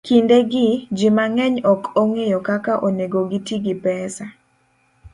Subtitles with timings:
[0.07, 4.25] Kindegi, ji mang'eny ok ong'eyo kaka onego giti gi pesa